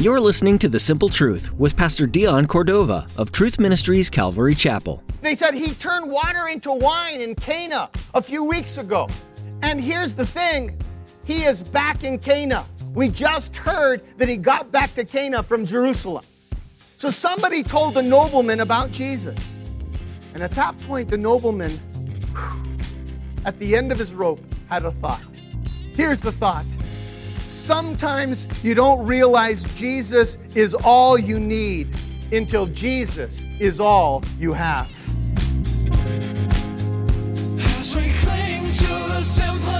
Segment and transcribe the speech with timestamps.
[0.00, 5.02] You're listening to The Simple Truth with Pastor Dion Cordova of Truth Ministries Calvary Chapel.
[5.22, 9.08] They said he turned water into wine in Cana a few weeks ago.
[9.62, 10.78] And here's the thing
[11.24, 12.66] he is back in Cana.
[12.94, 16.24] We just heard that he got back to Cana from Jerusalem.
[16.98, 19.58] So somebody told the nobleman about Jesus.
[20.34, 21.78] And at that point, the nobleman,
[23.44, 25.24] at the end of his rope, had a thought.
[25.94, 26.66] Here's the thought
[27.48, 31.88] Sometimes you don't realize Jesus is all you need
[32.30, 34.90] until Jesus is all you have.
[37.78, 39.72] As we cling to the simple.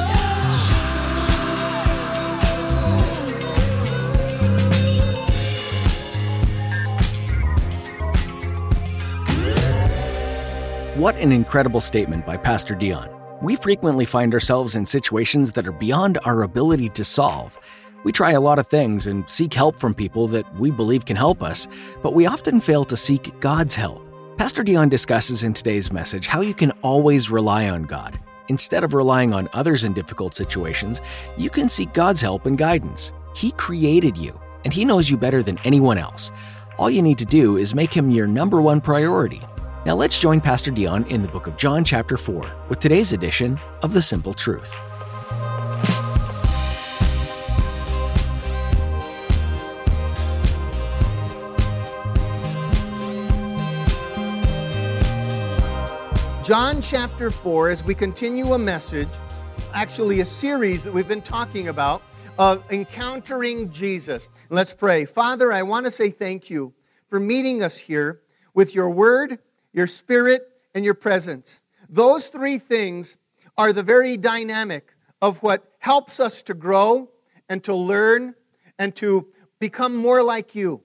[10.98, 13.17] What an incredible statement by Pastor Dion.
[13.40, 17.56] We frequently find ourselves in situations that are beyond our ability to solve.
[18.02, 21.14] We try a lot of things and seek help from people that we believe can
[21.14, 21.68] help us,
[22.02, 24.04] but we often fail to seek God's help.
[24.38, 28.18] Pastor Dion discusses in today's message how you can always rely on God.
[28.48, 31.00] Instead of relying on others in difficult situations,
[31.36, 33.12] you can seek God's help and guidance.
[33.36, 36.32] He created you, and He knows you better than anyone else.
[36.76, 39.42] All you need to do is make Him your number one priority
[39.88, 43.58] now let's join Pastor Dion in the book of John, chapter 4, with today's edition
[43.82, 44.76] of The Simple Truth.
[56.44, 59.08] John chapter 4, as we continue a message,
[59.72, 62.02] actually a series that we've been talking about
[62.38, 64.28] of encountering Jesus.
[64.50, 65.06] Let's pray.
[65.06, 66.74] Father, I want to say thank you
[67.08, 68.20] for meeting us here
[68.52, 69.38] with your word
[69.78, 70.42] your spirit,
[70.74, 71.60] and your presence.
[71.88, 73.16] Those three things
[73.56, 77.10] are the very dynamic of what helps us to grow
[77.48, 78.34] and to learn
[78.76, 79.28] and to
[79.60, 80.82] become more like you.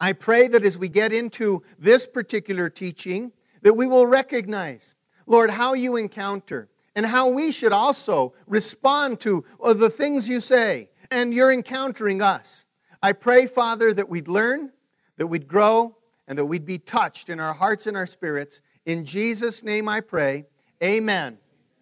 [0.00, 4.94] I pray that as we get into this particular teaching, that we will recognize,
[5.26, 10.40] Lord, how you encounter and how we should also respond to uh, the things you
[10.40, 12.64] say and you're encountering us.
[13.02, 14.72] I pray, Father, that we'd learn,
[15.18, 15.96] that we'd grow,
[16.30, 18.62] and that we'd be touched in our hearts and our spirits.
[18.86, 20.46] In Jesus' name I pray.
[20.80, 21.38] Amen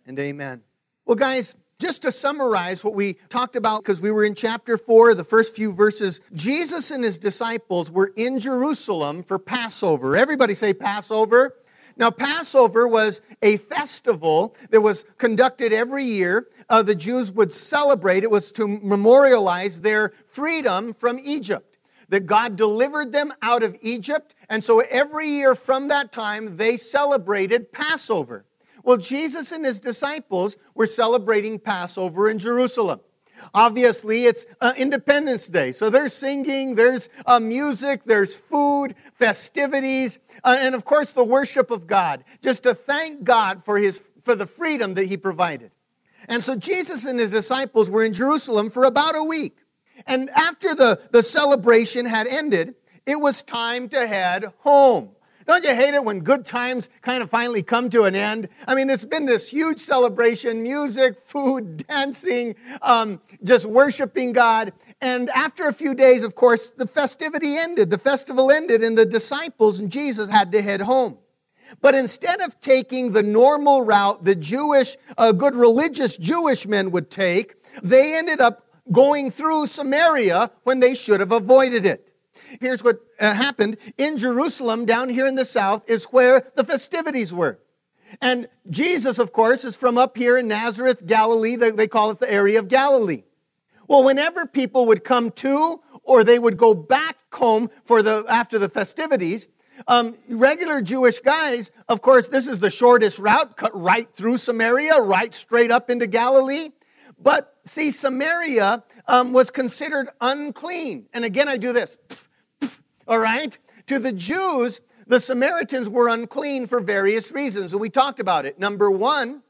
[0.06, 0.62] and amen.
[1.04, 5.14] Well, guys, just to summarize what we talked about, because we were in chapter 4,
[5.14, 10.16] the first few verses, Jesus and his disciples were in Jerusalem for Passover.
[10.16, 11.54] Everybody say Passover.
[11.98, 16.48] Now, Passover was a festival that was conducted every year.
[16.70, 21.67] Uh, the Jews would celebrate, it was to memorialize their freedom from Egypt
[22.08, 24.34] that God delivered them out of Egypt.
[24.48, 28.44] And so every year from that time, they celebrated Passover.
[28.82, 33.00] Well, Jesus and his disciples were celebrating Passover in Jerusalem.
[33.54, 35.72] Obviously, it's uh, Independence Day.
[35.72, 41.70] So there's singing, there's uh, music, there's food, festivities, uh, and of course the worship
[41.70, 45.70] of God, just to thank God for, his, for the freedom that he provided.
[46.28, 49.56] And so Jesus and his disciples were in Jerusalem for about a week.
[50.06, 52.74] And after the, the celebration had ended,
[53.06, 55.10] it was time to head home.
[55.48, 58.50] Don't you hate it when good times kind of finally come to an end?
[58.66, 64.74] I mean, it's been this huge celebration music, food, dancing, um, just worshiping God.
[65.00, 69.06] And after a few days, of course, the festivity ended, the festival ended, and the
[69.06, 71.16] disciples and Jesus had to head home.
[71.80, 77.10] But instead of taking the normal route the Jewish, uh, good religious Jewish men would
[77.10, 82.08] take, they ended up going through Samaria when they should have avoided it.
[82.60, 87.32] Here's what uh, happened in Jerusalem, down here in the south, is where the festivities
[87.32, 87.58] were.
[88.20, 91.56] And Jesus, of course, is from up here in Nazareth, Galilee.
[91.56, 93.24] They, call it the area of Galilee.
[93.86, 98.58] Well, whenever people would come to or they would go back home for the after
[98.58, 99.48] the festivities,
[99.86, 105.00] um, regular Jewish guys, of course, this is the shortest route, cut right through Samaria,
[105.00, 106.70] right straight up into Galilee.
[107.20, 111.06] But see, Samaria um, was considered unclean.
[111.12, 111.96] And again, I do this.
[113.08, 113.56] All right?
[113.86, 117.72] To the Jews, the Samaritans were unclean for various reasons.
[117.72, 118.58] And we talked about it.
[118.58, 119.42] Number one,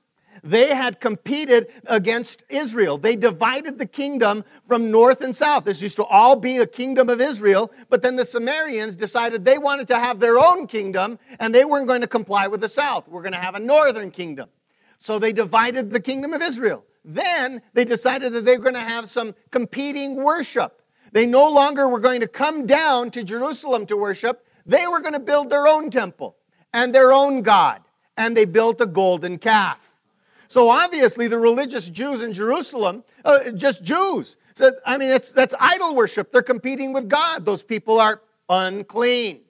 [0.43, 2.99] they had competed against Israel.
[2.99, 5.64] They divided the kingdom from north and south.
[5.64, 9.59] This used to all be a kingdom of Israel, but then the Samaritans decided they
[9.59, 13.09] wanted to have their own kingdom and they weren't going to comply with the south.
[13.09, 14.49] We're going to have a northern kingdom.
[14.99, 16.85] So they divided the kingdom of Israel.
[17.08, 20.82] Then they decided that they were going to have some competing worship.
[21.10, 24.46] They no longer were going to come down to Jerusalem to worship.
[24.66, 26.37] They were going to build their own temple
[26.70, 27.81] and their own God.
[28.19, 29.96] And they built a golden calf.
[30.49, 35.54] So obviously, the religious Jews in Jerusalem, uh, just Jews, said, I mean, that's, that's
[35.58, 36.31] idol worship.
[36.31, 37.46] They're competing with God.
[37.46, 38.20] Those people are
[38.50, 39.40] unclean.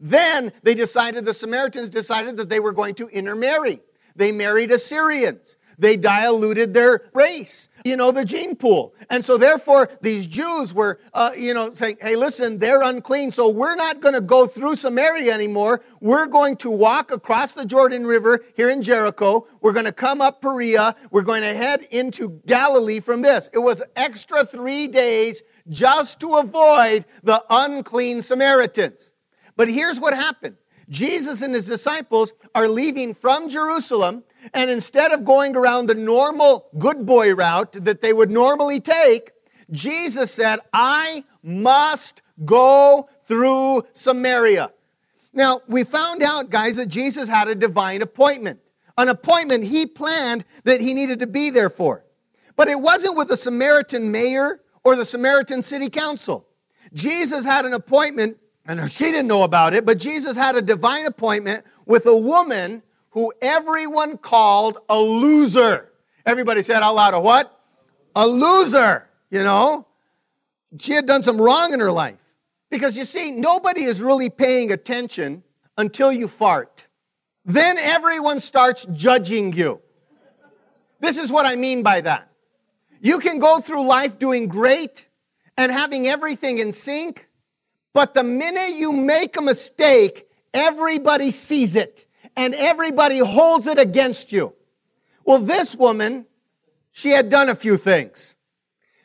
[0.00, 3.80] Then they decided, the Samaritans decided that they were going to intermarry.
[4.16, 5.56] They married Assyrians.
[5.78, 8.94] They diluted their race, you know, the gene pool.
[9.10, 13.48] And so therefore, these Jews were, uh, you know, saying, hey, listen, they're unclean, so
[13.48, 15.82] we're not going to go through Samaria anymore.
[16.00, 19.46] We're going to walk across the Jordan River here in Jericho.
[19.60, 20.94] We're going to come up Perea.
[21.10, 23.48] We're going to head into Galilee from this.
[23.52, 29.12] It was extra three days just to avoid the unclean Samaritans.
[29.56, 30.56] But here's what happened.
[30.88, 36.66] Jesus and his disciples are leaving from Jerusalem and instead of going around the normal
[36.78, 39.32] good boy route that they would normally take,
[39.70, 44.72] Jesus said, I must go through Samaria.
[45.32, 48.60] Now, we found out, guys, that Jesus had a divine appointment,
[48.98, 52.04] an appointment he planned that he needed to be there for.
[52.56, 56.46] But it wasn't with the Samaritan mayor or the Samaritan city council.
[56.92, 58.36] Jesus had an appointment,
[58.66, 62.82] and she didn't know about it, but Jesus had a divine appointment with a woman
[63.12, 65.90] who everyone called a loser.
[66.24, 67.58] Everybody said out loud, a what?
[68.16, 69.86] A loser, you know?
[70.78, 72.18] She had done some wrong in her life.
[72.70, 75.42] Because you see, nobody is really paying attention
[75.76, 76.86] until you fart.
[77.44, 79.82] Then everyone starts judging you.
[81.00, 82.30] This is what I mean by that.
[83.00, 85.08] You can go through life doing great
[85.58, 87.28] and having everything in sync,
[87.92, 92.06] but the minute you make a mistake, everybody sees it
[92.36, 94.54] and everybody holds it against you.
[95.24, 96.26] Well, this woman,
[96.90, 98.34] she had done a few things.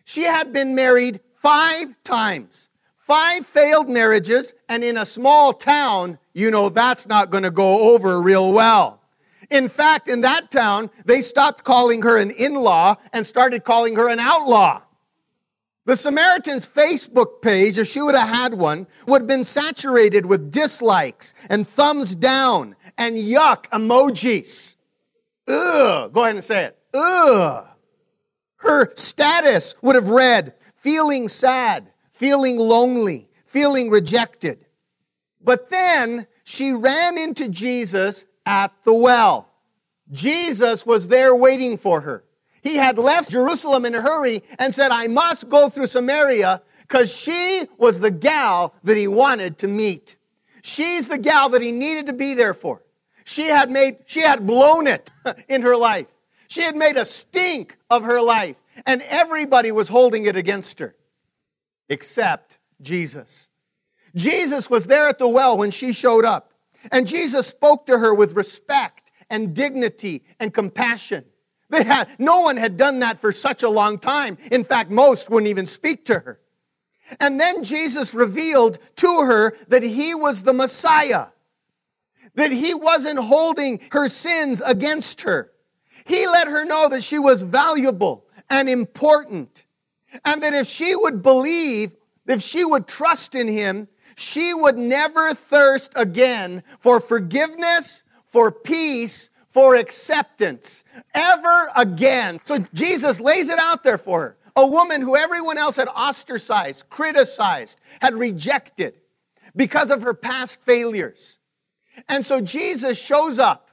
[0.04, 6.52] She had been married five times, five failed marriages, and in a small town, you
[6.52, 9.02] know that's not going to go over real well.
[9.50, 13.96] In fact, in that town, they stopped calling her an in law and started calling
[13.96, 14.82] her an outlaw.
[15.86, 20.52] The Samaritan's Facebook page, if she would have had one, would have been saturated with
[20.52, 24.76] dislikes and thumbs down and yuck emojis.
[25.48, 26.12] Ugh.
[26.12, 26.78] Go ahead and say it.
[26.94, 27.68] Ugh.
[28.58, 34.66] Her status would have read feeling sad, feeling lonely, feeling rejected.
[35.42, 39.50] But then she ran into Jesus at the well.
[40.12, 42.24] Jesus was there waiting for her.
[42.62, 47.14] He had left Jerusalem in a hurry and said, I must go through Samaria because
[47.14, 50.16] she was the gal that he wanted to meet.
[50.62, 52.82] She's the gal that he needed to be there for.
[53.28, 55.12] She had made, she had blown it
[55.50, 56.08] in her life.
[56.48, 60.96] She had made a stink of her life, and everybody was holding it against her,
[61.90, 63.50] except Jesus.
[64.16, 66.54] Jesus was there at the well when she showed up,
[66.90, 71.26] and Jesus spoke to her with respect and dignity and compassion.
[71.70, 74.38] They had, no one had done that for such a long time.
[74.54, 76.40] In fact, most wouldn't even speak to her.
[77.20, 81.26] And then Jesus revealed to her that he was the Messiah
[82.38, 85.52] that he wasn't holding her sins against her.
[86.06, 89.66] He let her know that she was valuable and important.
[90.24, 91.92] And that if she would believe,
[92.28, 99.30] if she would trust in him, she would never thirst again for forgiveness, for peace,
[99.50, 102.40] for acceptance, ever again.
[102.44, 104.38] So Jesus lays it out there for her.
[104.56, 108.96] A woman who everyone else had ostracized, criticized, had rejected
[109.56, 111.37] because of her past failures.
[112.08, 113.70] And so Jesus shows up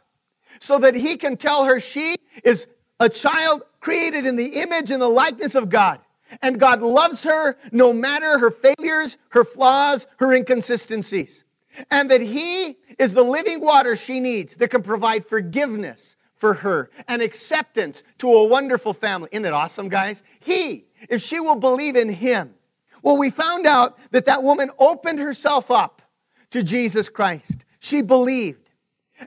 [0.61, 2.67] so that he can tell her she is
[3.01, 6.01] a child created in the image and the likeness of God.
[6.43, 11.45] And God loves her no matter her failures, her flaws, her inconsistencies.
[11.91, 16.91] And that he is the living water she needs that can provide forgiveness for her
[17.09, 19.29] and acceptance to a wonderful family.
[19.33, 20.23] Isn't it awesome, guys?
[20.41, 22.55] He, if she will believe in him.
[23.03, 26.03] Well, we found out that that woman opened herself up
[26.51, 27.65] to Jesus Christ.
[27.85, 28.71] She believed.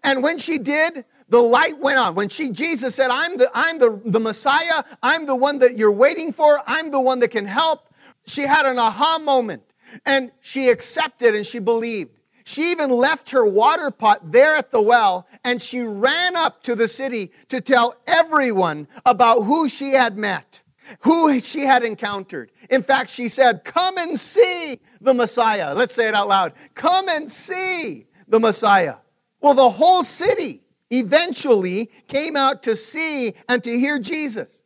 [0.04, 2.16] And when she did, the light went on.
[2.16, 4.84] When she, Jesus said, I'm the, I'm the, the Messiah.
[5.04, 6.64] I'm the one that you're waiting for.
[6.66, 7.94] I'm the one that can help.
[8.26, 9.62] She had an aha moment
[10.08, 12.10] and she accepted and she believed.
[12.46, 16.74] She even left her water pot there at the well and she ran up to
[16.74, 20.64] the city to tell everyone about who she had met,
[21.02, 22.52] who she had encountered.
[22.72, 25.76] In fact, she said, Come and see the Messiah.
[25.76, 26.54] Let's say it out loud.
[26.74, 28.96] Come and see the Messiah.
[29.42, 34.62] Well, the whole city eventually came out to see and to hear Jesus.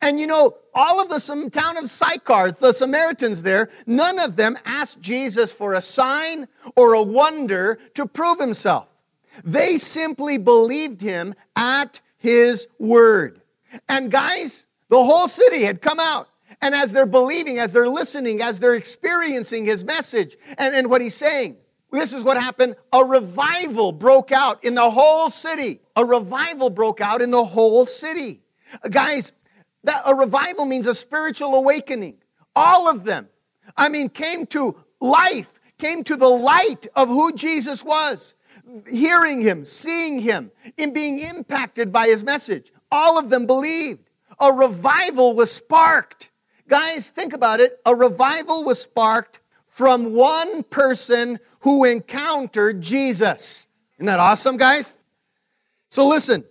[0.00, 4.56] And you know, all of the town of Sychar, the Samaritans there, none of them
[4.64, 6.46] asked Jesus for a sign
[6.76, 8.88] or a wonder to prove himself.
[9.44, 13.40] They simply believed him at his word.
[13.88, 16.28] And guys, the whole city had come out.
[16.60, 21.00] And as they're believing, as they're listening, as they're experiencing his message and, and what
[21.00, 21.56] he's saying,
[21.90, 22.76] this is what happened.
[22.92, 25.80] A revival broke out in the whole city.
[25.96, 28.42] A revival broke out in the whole city.
[28.90, 29.32] Guys,
[29.84, 32.18] that a revival means a spiritual awakening.
[32.54, 33.28] All of them,
[33.76, 38.34] I mean, came to life, came to the light of who Jesus was,
[38.90, 42.72] hearing him, seeing him, and being impacted by his message.
[42.90, 44.10] All of them believed.
[44.40, 46.30] A revival was sparked.
[46.68, 47.78] Guys, think about it.
[47.86, 49.40] A revival was sparked
[49.78, 53.68] from one person who encountered Jesus.
[53.96, 54.92] Isn't that awesome, guys?
[55.88, 56.44] So listen,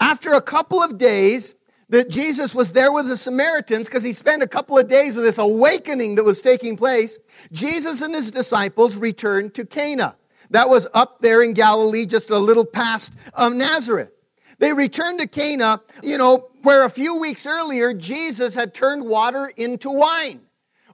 [0.00, 1.54] after a couple of days,
[1.90, 5.24] that Jesus was there with the Samaritans because he spent a couple of days with
[5.26, 7.18] this awakening that was taking place.
[7.52, 10.16] Jesus and his disciples returned to Cana.
[10.48, 14.12] That was up there in Galilee, just a little past um, Nazareth.
[14.60, 19.52] They returned to Cana, you know, where a few weeks earlier Jesus had turned water
[19.58, 20.40] into wine.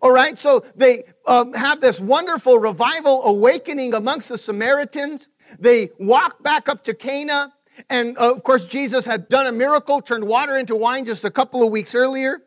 [0.07, 5.29] All right, so they um, have this wonderful revival awakening amongst the Samaritans.
[5.59, 7.53] They walk back up to Cana.
[7.91, 11.31] And uh, of course, Jesus had done a miracle, turned water into wine just a
[11.33, 12.39] couple of weeks earlier.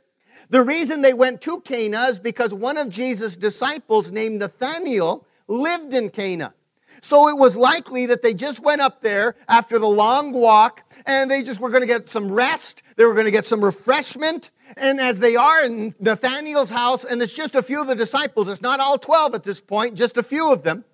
[0.50, 5.94] The reason they went to Cana is because one of Jesus' disciples named Nathanael lived
[5.94, 6.54] in Cana.
[7.02, 11.30] So it was likely that they just went up there after the long walk and
[11.30, 12.84] they just were going to get some rest.
[12.96, 14.52] They were going to get some refreshment.
[14.78, 18.48] And as they are in Nathanael's house, and it's just a few of the disciples,
[18.48, 20.86] it's not all 12 at this point, just a few of them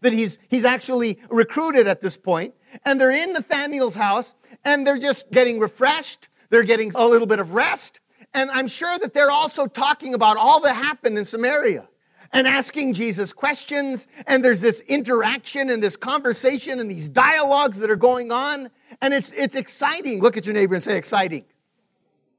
[0.00, 4.34] that he's, he's actually recruited at this point and they're in Nathanael's house
[4.64, 6.28] and they're just getting refreshed.
[6.50, 8.00] They're getting a little bit of rest.
[8.32, 11.88] And I'm sure that they're also talking about all that happened in Samaria
[12.34, 14.06] and asking Jesus questions.
[14.26, 18.68] And there's this interaction and this conversation and these dialogues that are going on.
[19.00, 20.20] And it's, it's exciting.
[20.20, 21.46] Look at your neighbor and say, exciting.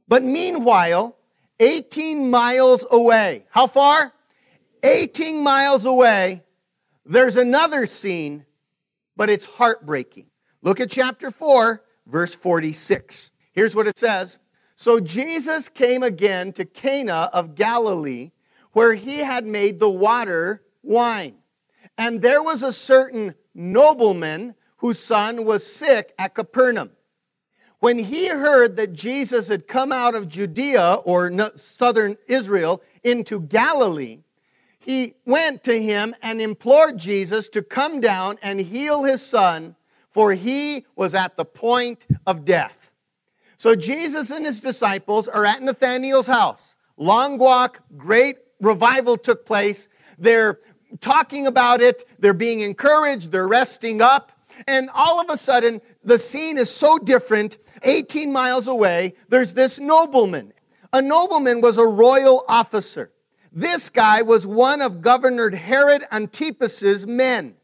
[0.07, 1.17] But meanwhile,
[1.59, 4.13] 18 miles away, how far?
[4.83, 6.43] 18 miles away,
[7.03, 8.45] there's another scene
[9.15, 10.27] but it's heartbreaking.
[10.61, 13.31] Look at chapter 4, verse 46.
[13.51, 14.39] Here's what it says
[14.75, 18.31] So Jesus came again to Cana of Galilee,
[18.75, 21.34] where he had made the water wine.
[21.98, 26.91] And there was a certain nobleman whose son was sick at Capernaum.
[27.79, 34.24] When he heard that Jesus had come out of Judea or southern Israel into Galilee,
[34.77, 39.77] he went to him and implored Jesus to come down and heal his son,
[40.12, 42.91] for he was at the point of death.
[43.55, 46.75] So Jesus and his disciples are at Nathanael's house.
[46.98, 49.88] Long walk, great revival took place.
[50.17, 50.60] They're
[51.00, 54.31] talking about it, they're being encouraged, they're resting up.
[54.67, 57.57] And all of a sudden, the scene is so different.
[57.84, 60.53] 18 miles away, there's this nobleman.
[60.93, 63.12] A nobleman was a royal officer.
[63.51, 67.55] This guy was one of Governor Herod Antipas's men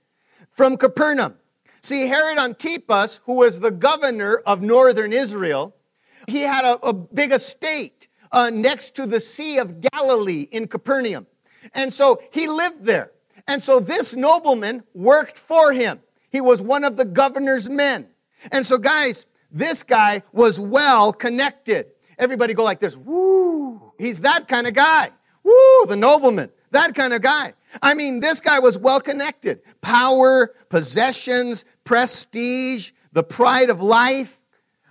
[0.49, 1.35] from Capernaum.
[1.81, 5.75] See, Herod Antipas, who was the governor of northern Israel,
[6.27, 11.27] he had a, a big estate uh, next to the Sea of Galilee in Capernaum.
[11.73, 13.11] And so he lived there.
[13.47, 15.99] And so this nobleman worked for him.
[16.29, 18.07] He was one of the governor's men.
[18.51, 21.87] And so, guys, this guy was well connected.
[22.17, 23.93] Everybody go like this, woo.
[23.97, 25.11] He's that kind of guy.
[25.43, 26.49] Woo, the nobleman.
[26.71, 27.53] That kind of guy.
[27.81, 29.59] I mean, this guy was well connected.
[29.81, 34.39] Power, possessions, prestige, the pride of life.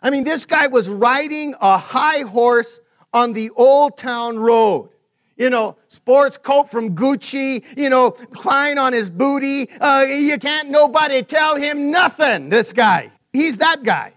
[0.02, 2.80] I mean, this guy was riding a high horse
[3.12, 4.90] on the old town road.
[5.36, 9.70] You know, sports coat from Gucci, you know, Klein on his booty.
[9.80, 13.10] Uh, you can't nobody tell him nothing, this guy.
[13.32, 14.12] He's that guy.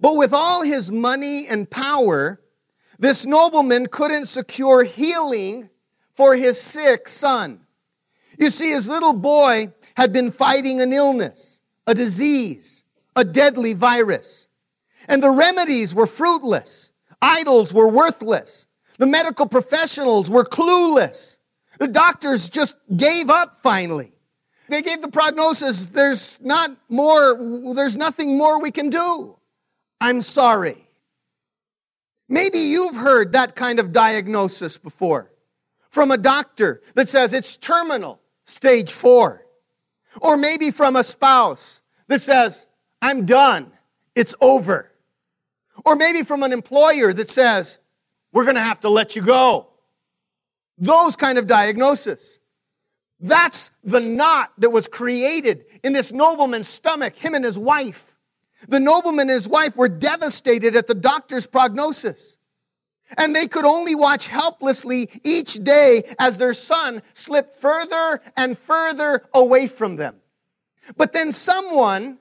[0.00, 2.40] But with all his money and power,
[2.98, 5.70] this nobleman couldn't secure healing
[6.14, 7.60] for his sick son.
[8.38, 12.84] You see, his little boy had been fighting an illness, a disease,
[13.14, 14.48] a deadly virus.
[15.08, 16.92] And the remedies were fruitless.
[17.20, 18.66] Idols were worthless.
[18.98, 21.38] The medical professionals were clueless.
[21.78, 24.12] The doctors just gave up finally.
[24.68, 27.36] They gave the prognosis, there's not more,
[27.74, 29.36] there's nothing more we can do.
[30.00, 30.88] I'm sorry.
[32.28, 35.30] Maybe you've heard that kind of diagnosis before
[35.90, 39.46] from a doctor that says it's terminal, stage four.
[40.20, 42.66] Or maybe from a spouse that says,
[43.00, 43.70] I'm done,
[44.14, 44.90] it's over.
[45.86, 47.78] Or maybe from an employer that says,
[48.32, 49.68] we're going to have to let you go.
[50.76, 52.40] Those kind of diagnosis.
[53.20, 58.18] That's the knot that was created in this nobleman's stomach, him and his wife.
[58.68, 62.36] The nobleman and his wife were devastated at the doctor's prognosis.
[63.16, 69.24] And they could only watch helplessly each day as their son slipped further and further
[69.32, 70.16] away from them.
[70.96, 72.18] But then someone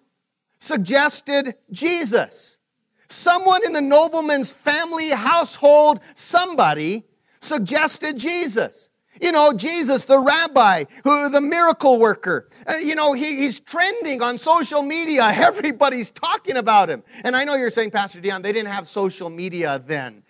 [0.60, 2.60] suggested Jesus.
[3.08, 7.04] Someone in the nobleman's family household, somebody
[7.40, 8.90] suggested Jesus.
[9.22, 12.50] You know, Jesus, the rabbi, who, the miracle worker.
[12.68, 15.24] Uh, you know, he, he's trending on social media.
[15.34, 17.04] Everybody's talking about him.
[17.24, 20.24] And I know you're saying, Pastor Dion, they didn't have social media then.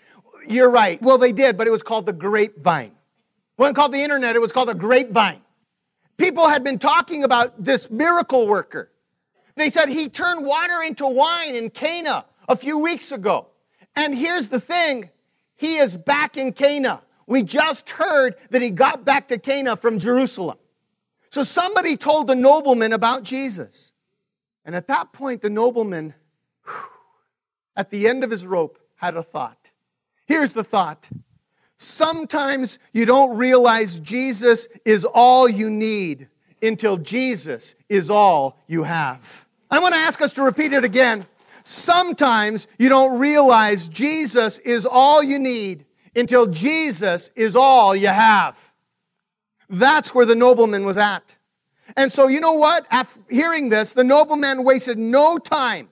[0.48, 1.01] You're right.
[1.01, 2.91] Well, they did, but it was called the grapevine.
[2.91, 5.41] It wasn't called the internet, it was called the grapevine.
[6.17, 8.91] People had been talking about this miracle worker.
[9.55, 13.48] They said he turned water into wine in Cana a few weeks ago.
[13.96, 15.10] And here's the thing
[15.56, 17.02] he is back in Cana.
[17.28, 20.58] We just heard that he got back to Cana from Jerusalem.
[21.30, 23.94] So somebody told the nobleman about Jesus.
[24.64, 26.14] And at that point, the nobleman,
[27.75, 29.72] at the end of his rope, had a thought.
[30.28, 31.10] Here's the thought.
[31.78, 36.30] Sometimes you don't realize Jesus is all you need
[36.62, 39.46] until Jesus is all you have.
[39.70, 41.25] I want to ask us to repeat it again.
[41.67, 48.72] Sometimes you don't realize Jesus is all you need until Jesus is all you have.
[49.67, 51.38] That's where the nobleman was at.
[51.98, 52.86] And so, you know what?
[52.91, 55.89] After hearing this, the nobleman wasted no time.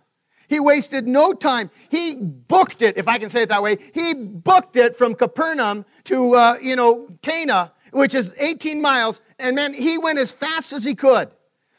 [0.47, 1.71] He wasted no time.
[1.89, 3.77] He booked it, if I can say it that way.
[3.95, 9.21] He booked it from Capernaum to, uh, you know, Cana, which is 18 miles.
[9.39, 11.31] And man, he went as fast as he could.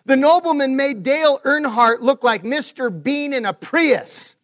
[0.07, 2.91] The nobleman made Dale Earnhardt look like Mr.
[3.03, 4.37] Bean in a Prius.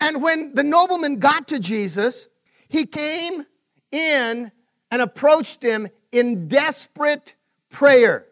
[0.00, 2.28] And when the nobleman got to Jesus,
[2.68, 3.46] he came
[3.90, 4.50] in
[4.90, 7.36] and approached him in desperate
[7.70, 8.26] prayer.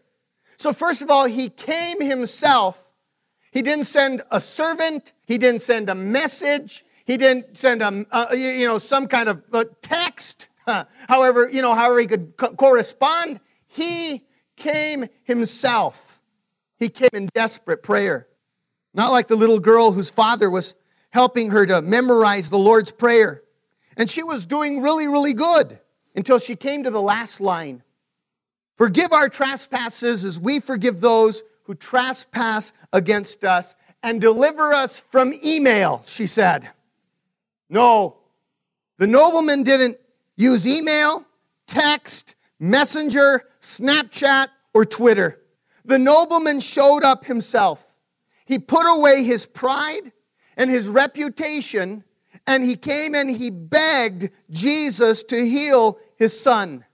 [0.56, 2.88] So, first of all, he came himself.
[3.52, 8.26] He didn't send a servant, he didn't send a message, he didn't send a, uh,
[8.30, 9.42] a you know, some kind of
[9.82, 10.48] text.
[11.08, 16.09] However, you know, however he could co- correspond, he came himself.
[16.80, 18.26] He came in desperate prayer.
[18.94, 20.74] Not like the little girl whose father was
[21.10, 23.42] helping her to memorize the Lord's Prayer.
[23.96, 25.78] And she was doing really, really good
[26.16, 27.82] until she came to the last line.
[28.76, 35.34] Forgive our trespasses as we forgive those who trespass against us and deliver us from
[35.44, 36.70] email, she said.
[37.68, 38.16] No,
[38.96, 39.98] the nobleman didn't
[40.36, 41.26] use email,
[41.66, 45.39] text, messenger, Snapchat, or Twitter.
[45.90, 47.96] The nobleman showed up himself.
[48.46, 50.12] He put away his pride
[50.56, 52.04] and his reputation
[52.46, 56.84] and he came and he begged Jesus to heal his son.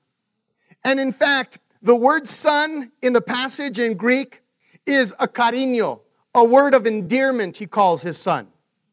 [0.83, 4.41] And in fact, the word son in the passage in Greek
[4.87, 6.01] is a cariño,
[6.35, 8.49] a word of endearment, he calls his son.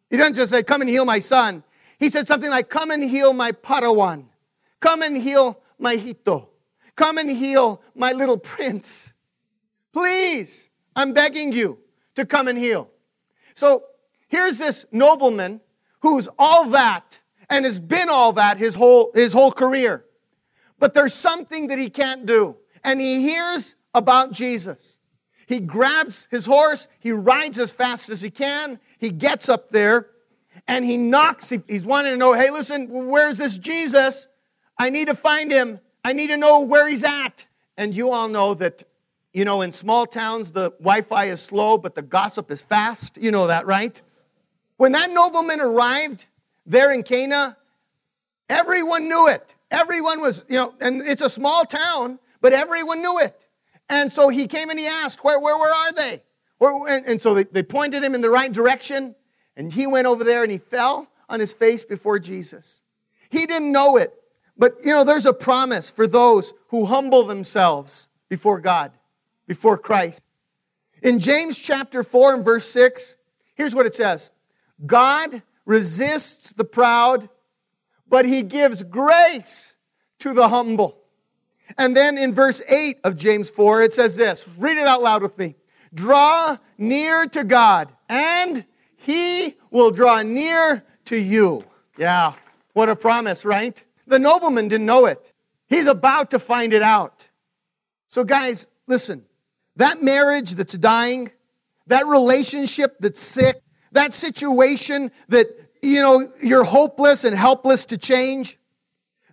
[0.10, 1.64] He doesn't just say, Come and heal my son.
[1.98, 4.26] He said something like, Come and heal my parawan.
[4.82, 6.50] Come and heal my Hito.
[6.98, 9.13] Come and heal my little prince.
[9.94, 11.80] Please, I'm begging you
[12.16, 12.90] to come and heal.
[13.54, 13.84] So
[14.28, 15.62] here's this nobleman
[16.02, 20.06] who's all that and has been all that his whole, his whole career.
[20.80, 22.58] But there's something that he can't do.
[22.84, 24.98] And he hears about Jesus.
[25.48, 30.08] He grabs his horse, he rides as fast as he can, he gets up there,
[30.68, 31.50] and he knocks.
[31.68, 34.28] He's wanting to know, hey, listen, where's this Jesus?
[34.78, 35.80] I need to find him.
[36.04, 37.48] I need to know where he's at.
[37.78, 38.84] And you all know that,
[39.34, 43.18] you know, in small towns, the Wi Fi is slow, but the gossip is fast.
[43.20, 44.00] You know that, right?
[44.78, 46.28] When that nobleman arrived
[46.66, 47.58] there in Cana,
[48.50, 49.56] everyone knew it.
[49.72, 53.48] Everyone was, you know, and it's a small town, but everyone knew it.
[53.90, 56.22] And so he came and he asked, Where, where, where are they?
[56.60, 59.16] Where, and, and so they, they pointed him in the right direction,
[59.58, 62.84] and he went over there and he fell on his face before Jesus.
[63.30, 64.14] He didn't know it,
[64.58, 68.92] but you know, there's a promise for those who humble themselves before God,
[69.48, 70.24] before Christ.
[71.02, 73.16] In James chapter 4 and verse 6,
[73.56, 74.32] here's what it says
[74.86, 77.30] God resists the proud,
[78.08, 79.76] but he gives grace
[80.20, 81.00] to the humble.
[81.78, 85.22] And then in verse 8 of James 4, it says this read it out loud
[85.22, 85.56] with me.
[85.94, 91.66] Draw near to God, and he will draw near to you.
[91.98, 92.34] Yeah,
[92.74, 93.84] what a promise, right?
[94.08, 95.34] The nobleman didn't know it.
[95.68, 97.30] He's about to find it out.
[98.08, 99.26] So, guys, listen
[99.76, 101.32] that marriage that's dying,
[101.88, 105.48] that relationship that's sick, that situation that,
[105.82, 108.58] you know, you're hopeless and helpless to change,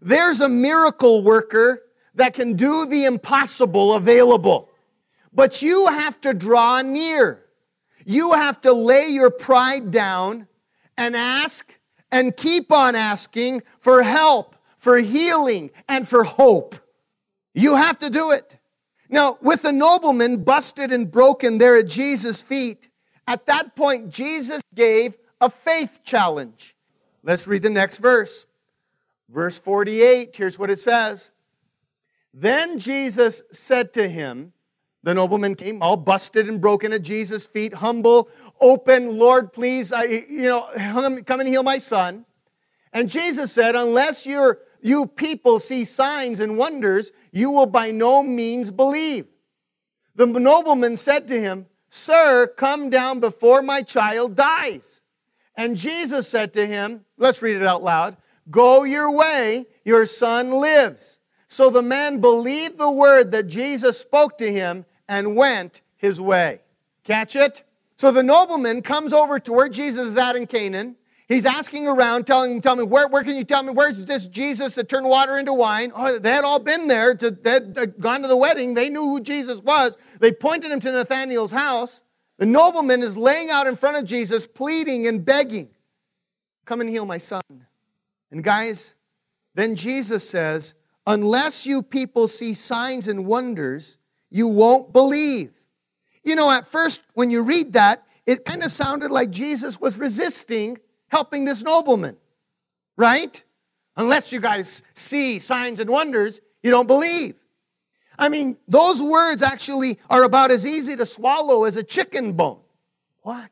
[0.00, 1.82] there's a miracle worker
[2.14, 4.70] that can do the impossible available.
[5.32, 7.44] But you have to draw near.
[8.04, 10.48] You have to lay your pride down
[10.96, 11.78] and ask
[12.10, 16.74] and keep on asking for help, for healing, and for hope.
[17.54, 18.58] You have to do it.
[19.10, 22.90] Now, with the nobleman busted and broken there at Jesus' feet,
[23.26, 26.76] at that point, Jesus gave a faith challenge.
[27.24, 28.46] Let's read the next verse.
[29.28, 31.30] Verse 48, here's what it says.
[32.32, 34.52] Then Jesus said to him,
[35.02, 38.28] the nobleman came all busted and broken at Jesus' feet, humble,
[38.60, 40.68] open, Lord, please, I, you know,
[41.24, 42.26] come and heal my son.
[42.92, 48.22] And Jesus said, unless you're, you people see signs and wonders, you will by no
[48.22, 49.26] means believe.
[50.14, 55.00] The nobleman said to him, Sir, come down before my child dies.
[55.56, 58.16] And Jesus said to him, let's read it out loud,
[58.50, 61.18] Go your way, your son lives.
[61.46, 66.60] So the man believed the word that Jesus spoke to him and went his way.
[67.04, 67.64] Catch it?
[67.96, 70.96] So the nobleman comes over to where Jesus is at in Canaan.
[71.30, 74.74] He's asking around, telling tell me, where, where can you tell me, where's this Jesus
[74.74, 75.92] that turned water into wine?
[75.94, 78.74] Oh, they had all been there, to, they had uh, gone to the wedding.
[78.74, 79.96] They knew who Jesus was.
[80.18, 82.02] They pointed him to Nathanael's house.
[82.38, 85.68] The nobleman is laying out in front of Jesus, pleading and begging,
[86.64, 87.42] Come and heal my son.
[88.32, 88.96] And guys,
[89.54, 90.74] then Jesus says,
[91.06, 93.98] Unless you people see signs and wonders,
[94.30, 95.52] you won't believe.
[96.24, 99.96] You know, at first, when you read that, it kind of sounded like Jesus was
[99.96, 100.78] resisting
[101.10, 102.16] helping this nobleman,
[102.96, 103.42] right?
[103.96, 107.34] Unless you guys see signs and wonders, you don't believe.
[108.18, 112.60] I mean, those words actually are about as easy to swallow as a chicken bone.
[113.22, 113.50] What?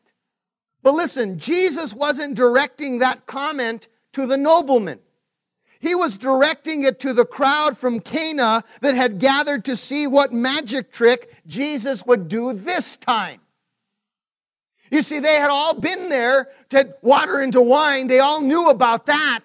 [0.83, 5.01] But listen, Jesus wasn't directing that comment to the nobleman.
[5.81, 10.33] He was directing it to the crowd from Cana that had gathered to see what
[10.33, 13.41] magic trick Jesus would do this time.
[14.91, 18.07] You see, they had all been there to water into wine.
[18.07, 19.41] They all knew about that.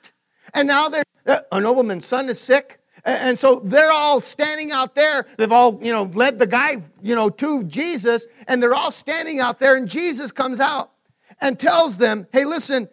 [0.54, 2.80] And now they're, uh, a nobleman's son is sick.
[3.06, 5.26] And so they're all standing out there.
[5.38, 8.28] They've all, you know, led the guy, you know, to Jesus.
[8.48, 9.76] And they're all standing out there.
[9.76, 10.92] And Jesus comes out
[11.42, 12.88] and tells them, hey, listen,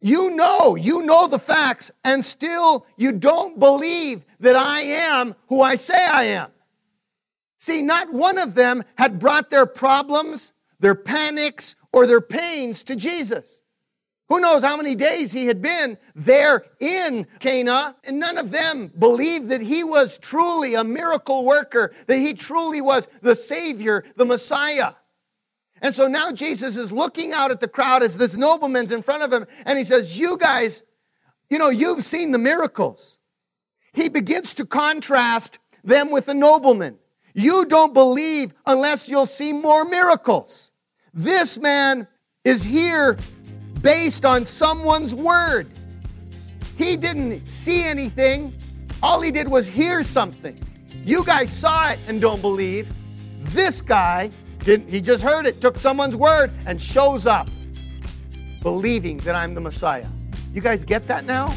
[0.00, 5.62] you know, you know the facts, and still you don't believe that I am who
[5.62, 6.50] I say I am.
[7.56, 12.96] See, not one of them had brought their problems, their panics, or their pains to
[12.96, 13.60] Jesus.
[14.28, 18.90] Who knows how many days he had been there in Cana, and none of them
[18.98, 24.24] believed that he was truly a miracle worker, that he truly was the Savior, the
[24.24, 24.94] Messiah.
[25.82, 29.22] And so now Jesus is looking out at the crowd as this nobleman's in front
[29.22, 30.82] of him, and he says, You guys,
[31.50, 33.18] you know, you've seen the miracles.
[33.92, 36.98] He begins to contrast them with the nobleman.
[37.34, 40.70] You don't believe unless you'll see more miracles.
[41.12, 42.06] This man
[42.44, 43.18] is here
[43.82, 45.68] based on someone's word.
[46.78, 48.54] He didn't see anything,
[49.02, 50.58] all he did was hear something.
[51.04, 52.88] You guys saw it and don't believe.
[53.42, 57.48] This guy didn't, he just heard it, took someone's word, and shows up
[58.62, 60.06] believing that I'm the Messiah.
[60.52, 61.48] You guys get that now?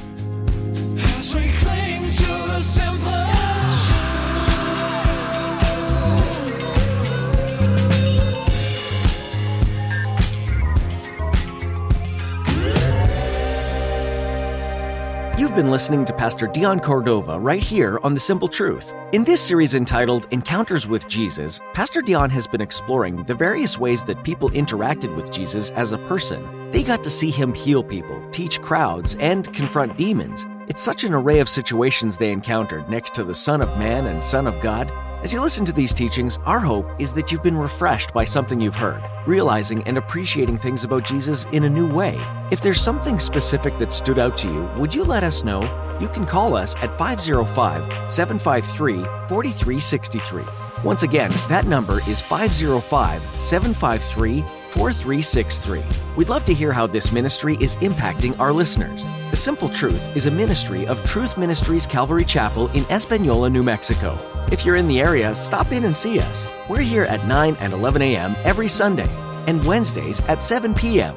[15.37, 18.91] You've been listening to Pastor Dion Cordova right here on The Simple Truth.
[19.11, 24.03] In this series entitled Encounters with Jesus, Pastor Dion has been exploring the various ways
[24.05, 26.71] that people interacted with Jesus as a person.
[26.71, 30.43] They got to see him heal people, teach crowds, and confront demons.
[30.69, 34.23] It's such an array of situations they encountered next to the Son of Man and
[34.23, 34.91] Son of God
[35.23, 38.61] as you listen to these teachings, our hope is that you've been refreshed by something
[38.61, 42.19] you've heard, realizing and appreciating things about Jesus in a new way.
[42.51, 45.61] If there's something specific that stood out to you, would you let us know?
[45.99, 50.43] You can call us at 505 753 4363.
[50.83, 55.83] Once again, that number is 505 753 4363.
[56.15, 59.03] We'd love to hear how this ministry is impacting our listeners.
[59.31, 64.36] The Simple Truth is a ministry of Truth Ministries Calvary Chapel in Espanola, New Mexico.
[64.51, 66.47] If you're in the area, stop in and see us.
[66.69, 68.35] We're here at 9 and 11 a.m.
[68.45, 69.09] every Sunday
[69.45, 71.15] and Wednesdays at 7 p.m.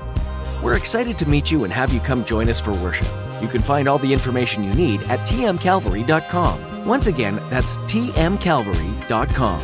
[0.62, 3.08] We're excited to meet you and have you come join us for worship.
[3.40, 6.86] You can find all the information you need at tmcalvary.com.
[6.86, 9.60] Once again, that's tmcalvary.com.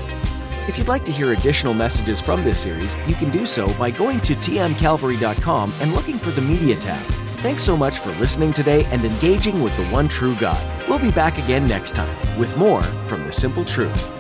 [0.69, 3.91] If you'd like to hear additional messages from this series, you can do so by
[3.91, 7.26] going to tmcalvary.com and looking for the Media tab.
[7.47, 10.61] Thanks so much for listening today and engaging with the one true God.
[10.89, 14.11] We'll be back again next time with more from The Simple Truth.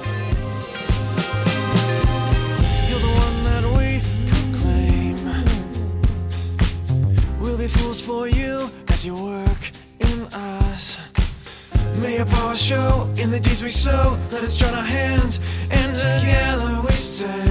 [8.03, 11.01] for you as you work in us.
[12.01, 14.17] May your power show in the deeds we sow.
[14.31, 15.41] Let us join our hands,
[15.73, 17.46] and together we stand.